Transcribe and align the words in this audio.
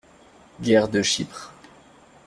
-Guerre 0.61 0.87
de 0.87 1.03
Chypre. 1.03 1.51